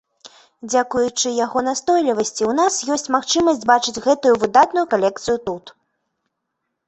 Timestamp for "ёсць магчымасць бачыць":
2.95-4.01